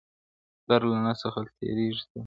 درد 0.67 0.83
له 0.93 0.97
نسل 1.05 1.19
څخه 1.23 1.39
تېرېږي 1.57 2.03
تل, 2.09 2.19